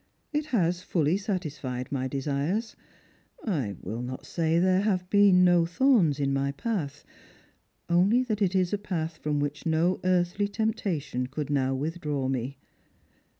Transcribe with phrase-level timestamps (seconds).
[0.33, 2.75] It has fully satisfied my desires.
[3.45, 7.05] I will not say there have beeu no thorns in my path,
[7.87, 12.57] only that it is a path from which no earthly temptation could now withdraw me.